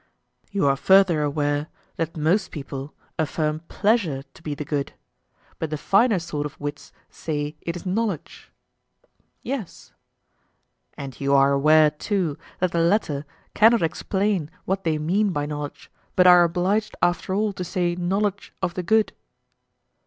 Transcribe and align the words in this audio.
You 0.49 0.65
are 0.65 0.75
further 0.75 1.21
aware 1.21 1.67
that 1.97 2.17
most 2.17 2.49
people 2.49 2.95
affirm 3.19 3.59
pleasure 3.67 4.23
to 4.23 4.41
be 4.41 4.55
the 4.55 4.65
good, 4.65 4.93
but 5.59 5.69
the 5.69 5.77
finer 5.77 6.17
sort 6.17 6.47
of 6.47 6.59
wits 6.59 6.91
say 7.11 7.55
it 7.61 7.75
is 7.75 7.85
knowledge? 7.85 8.51
Yes. 9.43 9.93
And 10.97 11.21
you 11.21 11.35
are 11.35 11.51
aware 11.51 11.91
too 11.91 12.35
that 12.57 12.71
the 12.71 12.81
latter 12.81 13.25
cannot 13.53 13.83
explain 13.83 14.49
what 14.65 14.85
they 14.85 14.97
mean 14.97 15.29
by 15.29 15.45
knowledge, 15.45 15.91
but 16.15 16.25
are 16.25 16.43
obliged 16.43 16.95
after 17.03 17.35
all 17.35 17.53
to 17.53 17.63
say 17.63 17.93
knowledge 17.93 18.53
of 18.59 18.73
the 18.73 18.81
good? 18.81 19.13